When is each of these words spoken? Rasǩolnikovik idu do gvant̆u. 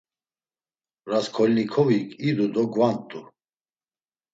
Rasǩolnikovik 1.09 2.07
idu 2.27 2.45
do 2.53 2.63
gvant̆u. 2.73 3.19